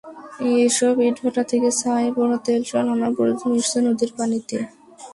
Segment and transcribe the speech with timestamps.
[0.65, 4.57] এসব ইটভাটা থেকে ছাই, পোড়া তেলসহ নানা বর্জ্য মিশছে নদীর পানিতে।